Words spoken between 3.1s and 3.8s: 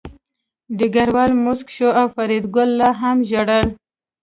ژړل